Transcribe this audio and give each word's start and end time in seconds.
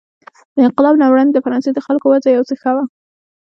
د 0.55 0.57
انقلاب 0.67 0.95
نه 1.01 1.07
وړاندې 1.11 1.33
د 1.33 1.39
فرانسې 1.45 1.71
د 1.73 1.79
خلکو 1.87 2.05
وضع 2.13 2.29
یو 2.31 2.47
څه 2.49 2.55
ښه 2.61 2.71
وه. 2.75 2.83